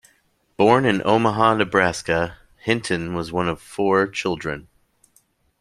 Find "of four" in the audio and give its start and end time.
3.47-4.07